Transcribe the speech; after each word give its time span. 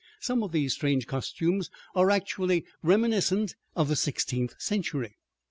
Some 0.19 0.41
of 0.41 0.51
these 0.51 0.73
strange 0.73 1.05
costumes 1.05 1.69
are 1.93 2.09
actually 2.09 2.65
reminiscent 2.81 3.53
of 3.75 3.87
the 3.87 3.95
sixteenth 3.95 4.59
century. 4.59 5.13